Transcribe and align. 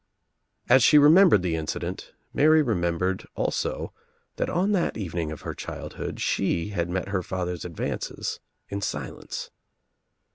As 0.67 0.81
she 0.81 0.97
remembered 0.97 1.43
the 1.43 1.55
incident 1.55 2.13
Mary 2.33 2.63
remembered 2.63 3.27
also 3.35 3.93
that 4.37 4.49
on 4.49 4.71
that 4.71 4.97
evening 4.97 5.31
of 5.31 5.41
her 5.41 5.53
childhood 5.53 6.19
she 6.19 6.69
had 6.69 6.89
met 6.89 7.09
her 7.09 7.21
father's 7.21 7.65
advances 7.65 8.39
in 8.67 8.81
silence. 8.81 9.51